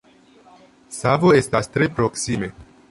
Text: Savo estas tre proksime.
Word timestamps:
Savo 0.99 1.31
estas 1.41 1.71
tre 1.77 1.93
proksime. 2.01 2.53